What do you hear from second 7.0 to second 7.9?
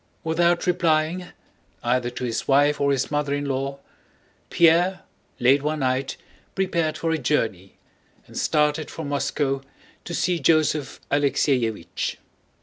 a journey